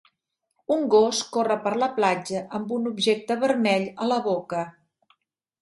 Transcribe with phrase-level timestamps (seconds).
[0.75, 4.65] Un gos corre per la platja amb un objecte vermell a la boca.